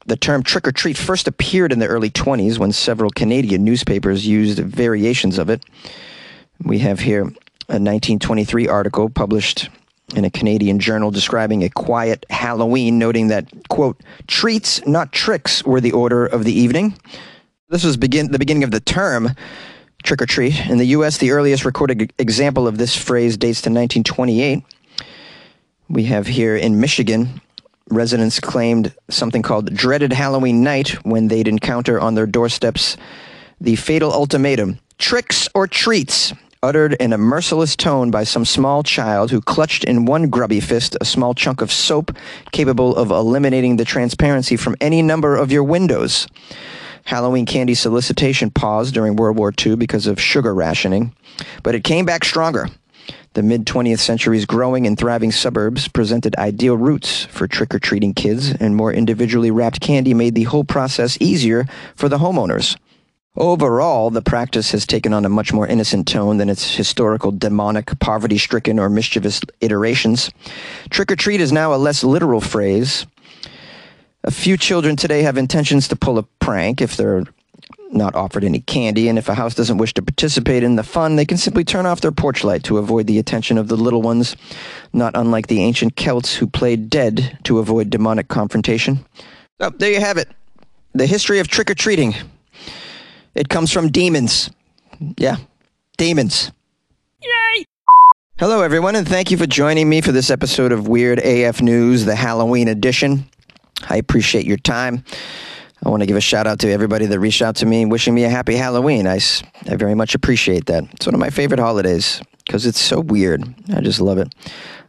the 0.06 0.16
term 0.16 0.42
trick 0.42 0.66
or 0.66 0.72
treat 0.72 0.96
first 0.96 1.28
appeared 1.28 1.72
in 1.72 1.78
the 1.78 1.86
early 1.86 2.10
20s 2.10 2.58
when 2.58 2.72
several 2.72 3.10
Canadian 3.10 3.64
newspapers 3.64 4.26
used 4.26 4.58
variations 4.60 5.36
of 5.36 5.50
it. 5.50 5.62
We 6.62 6.78
have 6.78 7.00
here 7.00 7.20
a 7.68 7.76
1923 7.76 8.66
article 8.66 9.10
published 9.10 9.68
in 10.14 10.24
a 10.24 10.30
Canadian 10.30 10.78
journal 10.78 11.10
describing 11.10 11.64
a 11.64 11.70
quiet 11.70 12.26
Halloween, 12.30 12.98
noting 12.98 13.28
that, 13.28 13.46
quote, 13.68 14.00
treats, 14.26 14.86
not 14.86 15.12
tricks, 15.12 15.64
were 15.64 15.80
the 15.80 15.92
order 15.92 16.26
of 16.26 16.44
the 16.44 16.52
evening. 16.52 16.94
This 17.68 17.84
was 17.84 17.96
begin, 17.96 18.30
the 18.30 18.38
beginning 18.38 18.64
of 18.64 18.70
the 18.70 18.80
term 18.80 19.30
trick 20.02 20.20
or 20.20 20.26
treat. 20.26 20.66
In 20.66 20.78
the 20.78 20.86
U.S., 20.86 21.18
the 21.18 21.30
earliest 21.30 21.64
recorded 21.64 22.12
example 22.18 22.68
of 22.68 22.76
this 22.76 22.94
phrase 22.94 23.36
dates 23.36 23.62
to 23.62 23.70
1928. 23.70 24.62
We 25.88 26.04
have 26.04 26.26
here 26.26 26.56
in 26.56 26.80
Michigan, 26.80 27.40
residents 27.90 28.38
claimed 28.40 28.94
something 29.08 29.42
called 29.42 29.74
dreaded 29.74 30.12
Halloween 30.12 30.62
night 30.62 30.90
when 31.04 31.28
they'd 31.28 31.48
encounter 31.48 31.98
on 31.98 32.14
their 32.14 32.26
doorsteps 32.26 32.96
the 33.60 33.76
fatal 33.76 34.12
ultimatum 34.12 34.78
tricks 34.98 35.48
or 35.54 35.66
treats 35.66 36.32
uttered 36.64 36.94
in 36.94 37.12
a 37.12 37.18
merciless 37.18 37.76
tone 37.76 38.10
by 38.10 38.24
some 38.24 38.42
small 38.42 38.82
child 38.82 39.30
who 39.30 39.42
clutched 39.42 39.84
in 39.84 40.06
one 40.06 40.30
grubby 40.30 40.60
fist 40.60 40.96
a 40.98 41.04
small 41.04 41.34
chunk 41.34 41.60
of 41.60 41.70
soap 41.70 42.16
capable 42.52 42.96
of 42.96 43.10
eliminating 43.10 43.76
the 43.76 43.84
transparency 43.84 44.56
from 44.56 44.74
any 44.80 45.02
number 45.02 45.36
of 45.36 45.52
your 45.52 45.62
windows. 45.62 46.26
Halloween 47.04 47.44
candy 47.44 47.74
solicitation 47.74 48.50
paused 48.50 48.94
during 48.94 49.14
World 49.14 49.36
War 49.36 49.52
II 49.64 49.76
because 49.76 50.06
of 50.06 50.18
sugar 50.18 50.54
rationing, 50.54 51.14
but 51.62 51.74
it 51.74 51.84
came 51.84 52.06
back 52.06 52.24
stronger. 52.24 52.70
The 53.34 53.42
mid 53.42 53.66
20th 53.66 53.98
century's 53.98 54.46
growing 54.46 54.86
and 54.86 54.96
thriving 54.96 55.32
suburbs 55.32 55.88
presented 55.88 56.34
ideal 56.36 56.78
routes 56.78 57.26
for 57.26 57.46
trick 57.46 57.74
or 57.74 57.78
treating 57.78 58.14
kids, 58.14 58.52
and 58.52 58.74
more 58.74 58.90
individually 58.90 59.50
wrapped 59.50 59.82
candy 59.82 60.14
made 60.14 60.34
the 60.34 60.44
whole 60.44 60.64
process 60.64 61.18
easier 61.20 61.66
for 61.94 62.08
the 62.08 62.18
homeowners. 62.18 62.74
Overall, 63.36 64.10
the 64.10 64.22
practice 64.22 64.70
has 64.70 64.86
taken 64.86 65.12
on 65.12 65.24
a 65.24 65.28
much 65.28 65.52
more 65.52 65.66
innocent 65.66 66.06
tone 66.06 66.36
than 66.36 66.48
its 66.48 66.76
historical 66.76 67.32
demonic, 67.32 67.98
poverty 67.98 68.38
stricken, 68.38 68.78
or 68.78 68.88
mischievous 68.88 69.40
iterations. 69.60 70.30
Trick 70.90 71.10
or 71.10 71.16
treat 71.16 71.40
is 71.40 71.50
now 71.50 71.74
a 71.74 71.76
less 71.76 72.04
literal 72.04 72.40
phrase. 72.40 73.06
A 74.22 74.30
few 74.30 74.56
children 74.56 74.94
today 74.94 75.22
have 75.22 75.36
intentions 75.36 75.88
to 75.88 75.96
pull 75.96 76.16
a 76.16 76.22
prank 76.38 76.80
if 76.80 76.96
they're 76.96 77.24
not 77.90 78.14
offered 78.14 78.44
any 78.44 78.60
candy, 78.60 79.08
and 79.08 79.18
if 79.18 79.28
a 79.28 79.34
house 79.34 79.54
doesn't 79.54 79.78
wish 79.78 79.94
to 79.94 80.02
participate 80.02 80.62
in 80.62 80.76
the 80.76 80.82
fun, 80.84 81.16
they 81.16 81.26
can 81.26 81.36
simply 81.36 81.64
turn 81.64 81.86
off 81.86 82.00
their 82.00 82.12
porch 82.12 82.44
light 82.44 82.62
to 82.64 82.78
avoid 82.78 83.08
the 83.08 83.18
attention 83.18 83.58
of 83.58 83.66
the 83.66 83.76
little 83.76 84.02
ones, 84.02 84.36
not 84.92 85.16
unlike 85.16 85.48
the 85.48 85.60
ancient 85.60 85.96
Celts 85.96 86.36
who 86.36 86.46
played 86.46 86.88
dead 86.88 87.36
to 87.44 87.58
avoid 87.58 87.90
demonic 87.90 88.28
confrontation. 88.28 89.04
So, 89.60 89.70
there 89.70 89.90
you 89.90 90.00
have 90.00 90.18
it. 90.18 90.28
The 90.94 91.06
history 91.06 91.40
of 91.40 91.48
trick 91.48 91.68
or 91.68 91.74
treating. 91.74 92.14
It 93.34 93.48
comes 93.48 93.72
from 93.72 93.90
demons. 93.90 94.50
Yeah, 95.16 95.38
demons. 95.96 96.52
Yay! 97.20 97.64
Hello, 98.38 98.62
everyone, 98.62 98.94
and 98.94 99.08
thank 99.08 99.32
you 99.32 99.36
for 99.36 99.46
joining 99.46 99.88
me 99.88 100.00
for 100.00 100.12
this 100.12 100.30
episode 100.30 100.70
of 100.70 100.86
Weird 100.86 101.18
AF 101.18 101.60
News, 101.60 102.04
the 102.04 102.14
Halloween 102.14 102.68
edition. 102.68 103.28
I 103.88 103.96
appreciate 103.96 104.46
your 104.46 104.56
time. 104.58 105.02
I 105.84 105.88
want 105.88 106.02
to 106.02 106.06
give 106.06 106.16
a 106.16 106.20
shout 106.20 106.46
out 106.46 106.60
to 106.60 106.70
everybody 106.70 107.06
that 107.06 107.18
reached 107.18 107.42
out 107.42 107.56
to 107.56 107.66
me 107.66 107.84
wishing 107.84 108.14
me 108.14 108.22
a 108.22 108.30
happy 108.30 108.54
Halloween. 108.54 109.08
I, 109.08 109.18
I 109.68 109.74
very 109.74 109.96
much 109.96 110.14
appreciate 110.14 110.66
that. 110.66 110.84
It's 110.92 111.04
one 111.04 111.14
of 111.14 111.20
my 111.20 111.30
favorite 111.30 111.60
holidays 111.60 112.22
because 112.44 112.66
it's 112.66 112.80
so 112.80 113.00
weird. 113.00 113.42
I 113.74 113.80
just 113.80 114.00
love 114.00 114.18
it. 114.18 114.32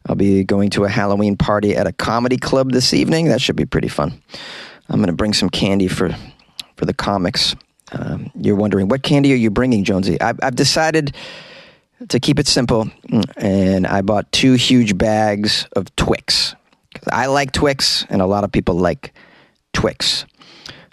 I'll 0.08 0.16
be 0.16 0.44
going 0.44 0.70
to 0.72 0.84
a 0.84 0.90
Halloween 0.90 1.36
party 1.36 1.76
at 1.76 1.88
a 1.88 1.94
comedy 1.94 2.38
club 2.38 2.72
this 2.72 2.94
evening. 2.94 3.28
That 3.30 3.42
should 3.42 3.56
be 3.56 3.66
pretty 3.66 3.88
fun. 3.88 4.22
I'm 4.88 4.98
going 4.98 5.08
to 5.08 5.14
bring 5.14 5.34
some 5.34 5.50
candy 5.50 5.88
for 5.88 6.16
for 6.78 6.86
the 6.86 6.94
comics. 6.94 7.56
Um, 7.98 8.32
you're 8.36 8.56
wondering 8.56 8.88
what 8.88 9.04
candy 9.04 9.32
are 9.32 9.38
you 9.38 9.50
bringing, 9.50 9.84
Jonesy? 9.84 10.20
I've, 10.20 10.40
I've 10.44 10.56
decided 10.56 11.16
to 12.10 12.20
keep 12.20 12.40
it 12.40 12.48
simple, 12.48 12.90
and 13.38 13.88
I 13.88 14.02
bought 14.02 14.32
two 14.32 14.54
huge 14.54 14.98
bags 14.98 15.68
of 15.76 15.96
Twix. 15.96 16.56
I 17.12 17.28
like 17.28 17.52
Twix, 17.52 18.06
and 18.10 18.22
a 18.22 18.26
lot 18.26 18.44
of 18.44 18.52
people 18.52 18.76
like 18.76 19.14
Twix. 19.74 20.26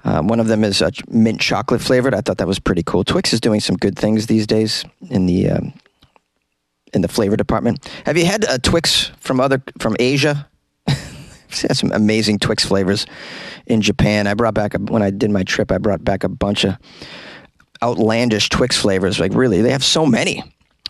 Um, 0.04 0.26
one 0.28 0.40
of 0.40 0.49
them 0.49 0.64
is 0.64 0.82
a 0.82 0.92
mint 1.09 1.40
chocolate 1.40 1.80
flavored. 1.80 2.14
I 2.14 2.21
thought 2.21 2.38
that 2.38 2.49
was 2.49 2.59
pretty 2.59 2.82
cool. 2.82 3.04
Twix 3.04 3.32
is 3.32 3.40
doing 3.40 3.61
some 3.61 3.76
good 3.76 3.99
things 3.99 4.26
these 4.26 4.47
days 4.47 4.85
in 5.11 5.26
the 5.26 5.50
um, 5.50 5.73
in 6.92 7.02
the 7.02 7.09
flavor 7.09 7.37
department. 7.37 7.88
Have 8.06 8.16
you 8.16 8.26
had 8.26 8.44
a 8.49 8.59
Twix 8.59 9.11
from 9.18 9.40
other 9.40 9.62
from 9.78 9.97
Asia? 9.99 10.49
Has 11.61 11.78
some 11.78 11.92
amazing 11.92 12.38
Twix 12.38 12.64
flavors 12.64 13.06
in 13.66 13.80
Japan. 13.80 14.26
I 14.26 14.35
brought 14.35 14.54
back 14.54 14.75
a, 14.75 14.78
when 14.78 15.02
I 15.02 15.11
did 15.11 15.30
my 15.30 15.42
trip. 15.42 15.71
I 15.71 15.78
brought 15.78 16.04
back 16.04 16.25
a 16.25 16.28
bunch 16.28 16.64
of 16.64 16.76
outlandish 17.82 18.49
Twix 18.49 18.76
flavors. 18.76 19.21
Like 19.21 19.35
really, 19.35 19.61
they 19.61 19.71
have 19.71 19.85
so 19.85 20.06
many. 20.06 20.42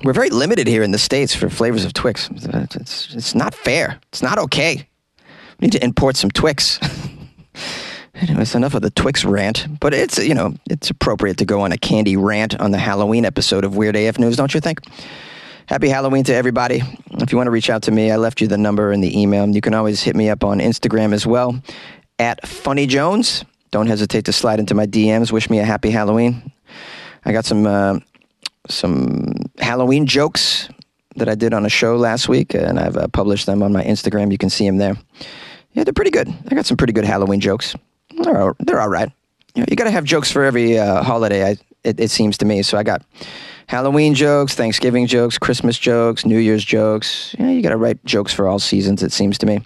We're 0.04 0.12
very 0.12 0.31
limited 0.31 0.66
here 0.66 0.83
in 0.83 0.90
the 0.90 0.99
states 0.99 1.35
for 1.35 1.49
flavors 1.49 1.85
of 1.85 1.92
Twix. 1.92 2.28
It's 2.31 3.14
it's 3.14 3.35
not 3.35 3.54
fair. 3.54 4.00
It's 4.09 4.23
not 4.23 4.38
okay. 4.38 4.88
We 5.61 5.66
need 5.66 5.73
to 5.73 5.85
import 5.85 6.16
some 6.16 6.31
Twix. 6.31 6.81
Anyways, 8.14 8.54
enough 8.54 8.75
of 8.75 8.83
the 8.83 8.90
Twix 8.90 9.25
rant, 9.25 9.66
but 9.81 9.95
it's 9.95 10.19
you 10.19 10.35
know 10.35 10.54
it's 10.69 10.90
appropriate 10.90 11.38
to 11.38 11.45
go 11.45 11.61
on 11.61 11.73
a 11.73 11.78
candy 11.78 12.16
rant 12.16 12.59
on 12.61 12.71
the 12.71 12.78
Halloween 12.78 13.25
episode 13.25 13.64
of 13.64 13.76
Weird 13.76 13.97
AF 13.97 14.19
News, 14.19 14.37
don't 14.37 14.52
you 14.54 14.61
think? 14.61 14.81
Happy 15.66 15.88
Halloween 15.88 16.25
to 16.25 16.35
everybody. 16.35 16.83
If 17.23 17.31
you 17.31 17.38
want 17.38 17.47
to 17.47 17.52
reach 17.52 17.71
out 17.71 17.83
to 17.83 17.93
me, 17.93 18.11
I 18.11 18.17
left 18.17 18.41
you 18.41 18.49
the 18.49 18.59
number 18.59 18.91
and 18.91 19.02
the 19.02 19.21
email. 19.21 19.49
You 19.49 19.61
can 19.61 19.75
always 19.75 20.02
hit 20.02 20.17
me 20.17 20.29
up 20.29 20.43
on 20.43 20.59
Instagram 20.59 21.12
as 21.12 21.25
well 21.25 21.62
at 22.19 22.47
Funny 22.47 22.87
Jones. 22.87 23.45
don't 23.71 23.87
hesitate 23.87 24.25
to 24.25 24.33
slide 24.33 24.59
into 24.59 24.75
my 24.75 24.87
DMs. 24.87 25.31
Wish 25.31 25.49
me 25.49 25.61
a 25.61 25.64
happy 25.64 25.91
Halloween. 25.91 26.52
I 27.25 27.33
got 27.33 27.45
some 27.45 27.64
uh, 27.64 28.00
some 28.69 29.35
Halloween 29.59 30.07
jokes 30.07 30.69
that 31.17 31.29
I 31.29 31.37
did 31.37 31.55
on 31.55 31.64
a 31.64 31.69
show 31.69 31.97
last 31.97 32.29
week, 32.29 32.55
and 32.55 32.79
I've 32.79 32.97
uh, 32.97 33.07
published 33.09 33.47
them 33.47 33.62
on 33.62 33.73
my 33.73 33.85
Instagram. 33.85 34.33
You 34.33 34.38
can 34.38 34.50
see 34.50 34.67
them 34.67 34.79
there. 34.79 34.97
Yeah, 35.75 35.85
they're 35.85 35.93
pretty 35.93 36.11
good. 36.11 36.29
I 36.50 36.55
got 36.55 36.67
some 36.67 36.76
pretty 36.76 36.93
good 36.93 37.05
Halloween 37.05 37.41
jokes. 37.41 37.75
They're 38.23 38.41
all, 38.41 38.57
they're 38.59 38.81
all 38.81 38.88
right. 38.88 39.11
You, 39.55 39.62
know, 39.62 39.67
you 39.71 39.76
got 39.76 39.85
to 39.85 39.91
have 39.91 40.05
jokes 40.05 40.31
for 40.31 40.43
every 40.45 40.79
uh, 40.79 41.02
holiday. 41.02 41.50
I, 41.50 41.57
it, 41.85 42.00
it 42.00 42.11
seems 42.11 42.38
to 42.38 42.45
me. 42.45 42.62
So 42.62 42.79
I 42.79 42.83
got 42.83 43.02
Halloween 43.73 44.12
jokes, 44.12 44.55
Thanksgiving 44.55 45.07
jokes, 45.07 45.38
Christmas 45.38 45.79
jokes, 45.79 46.26
New 46.26 46.37
Year's 46.37 46.62
jokes. 46.62 47.35
Yeah, 47.38 47.49
you 47.49 47.62
got 47.62 47.71
to 47.71 47.79
write 47.79 48.05
jokes 48.05 48.31
for 48.31 48.47
all 48.47 48.59
seasons. 48.59 49.02
It 49.02 49.12
seems 49.12 49.38
to 49.38 49.47
me. 49.47 49.62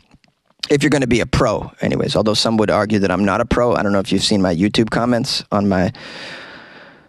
If 0.71 0.85
you're 0.85 0.91
going 0.91 1.01
to 1.01 1.09
be 1.09 1.19
a 1.19 1.27
pro, 1.27 1.73
anyways. 1.81 2.15
Although 2.15 2.35
some 2.35 2.57
would 2.59 2.71
argue 2.71 3.01
that 3.01 3.11
I'm 3.11 3.25
not 3.25 3.41
a 3.41 3.45
pro. 3.45 3.75
I 3.75 3.83
don't 3.83 3.91
know 3.91 3.99
if 3.99 4.13
you've 4.13 4.23
seen 4.23 4.41
my 4.41 4.55
YouTube 4.55 4.91
comments 4.91 5.43
on 5.51 5.69
my 5.69 5.93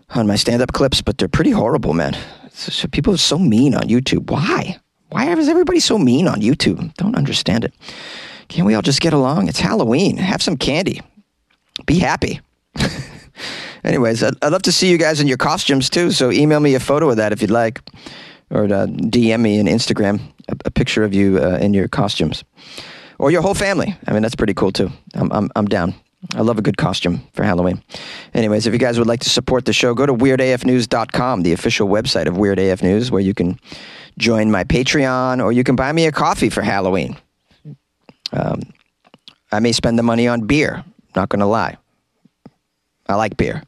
on 0.10 0.26
my 0.26 0.36
stand-up 0.36 0.74
clips, 0.74 1.04
but 1.04 1.20
they're 1.20 1.28
pretty 1.28 1.52
horrible, 1.52 1.94
man. 1.94 2.18
So 2.52 2.88
people 2.88 3.14
are 3.14 3.18
so 3.18 3.38
mean 3.38 3.76
on 3.76 3.84
YouTube. 3.84 4.32
Why? 4.32 4.80
Why 5.10 5.32
is 5.38 5.50
everybody 5.50 5.80
so 5.80 6.00
mean 6.00 6.28
on 6.28 6.42
YouTube? 6.42 6.96
Don't 6.96 7.16
understand 7.16 7.64
it. 7.64 7.76
Can't 8.48 8.66
we 8.66 8.74
all 8.74 8.82
just 8.82 9.02
get 9.02 9.14
along? 9.14 9.50
It's 9.50 9.60
Halloween. 9.60 10.18
Have 10.18 10.42
some 10.42 10.58
candy. 10.58 11.02
Be 11.86 12.00
happy. 12.00 12.42
Anyways, 13.88 14.22
I'd, 14.22 14.34
I'd, 14.42 14.52
love 14.52 14.64
to 14.64 14.72
see 14.72 14.90
you 14.90 14.98
guys 14.98 15.22
in 15.22 15.28
your 15.28 15.38
costumes 15.38 15.90
too. 15.90 16.12
So 16.12 16.30
email 16.30 16.60
me 16.60 16.76
a 16.76 16.80
photo 16.80 17.10
of 17.10 17.16
that 17.18 17.32
if 17.32 17.42
you'd 17.42 17.52
like, 17.52 17.82
or 18.50 18.66
uh, 18.66 18.86
DM 18.86 19.40
me 19.40 19.60
on 19.62 19.66
Instagram 19.66 20.20
a, 20.50 20.58
a 20.66 20.72
picture 20.72 21.06
of 21.06 21.14
you 21.14 21.40
uh, 21.40 21.58
in 21.62 21.74
your 21.74 21.88
costumes, 21.88 22.44
or 23.18 23.32
your 23.32 23.42
whole 23.42 23.54
family. 23.54 23.96
I 24.06 24.12
mean, 24.12 24.22
that's 24.22 24.36
pretty 24.36 24.54
cool 24.54 24.72
too. 24.72 24.92
I'm 25.14 25.32
I'm, 25.32 25.50
I'm 25.56 25.66
down. 25.68 25.96
I 26.36 26.42
love 26.42 26.58
a 26.58 26.62
good 26.62 26.78
costume 26.78 27.22
for 27.32 27.44
Halloween. 27.44 27.82
Anyways, 28.34 28.68
if 28.68 28.74
you 28.74 28.80
guys 28.80 28.98
would 28.98 29.08
like 29.08 29.22
to 29.22 29.30
support 29.30 29.64
the 29.64 29.72
show, 29.72 29.94
go 29.94 30.06
to 30.06 30.14
weirdafnews.com, 30.14 31.44
the 31.44 31.54
official 31.54 31.88
website 31.88 32.28
of 32.28 32.36
Weird 32.36 32.60
AF 32.60 32.84
News, 32.84 33.10
where 33.10 33.22
you 33.22 33.34
can 33.34 33.60
join 34.18 34.52
my 34.52 34.64
Patreon 34.64 35.42
or 35.42 35.52
you 35.52 35.64
can 35.64 35.76
buy 35.76 35.92
me 35.92 36.08
a 36.08 36.12
coffee 36.12 36.50
for 36.50 36.62
Halloween. 36.62 37.16
Um, 38.34 38.62
I 39.52 39.60
may 39.60 39.72
spend 39.72 39.98
the 39.98 40.04
money 40.04 40.28
on 40.28 40.48
beer, 40.48 40.84
not 41.16 41.30
going 41.30 41.40
to 41.40 41.46
lie. 41.46 41.78
I 43.08 43.16
like 43.16 43.38
beer. 43.38 43.64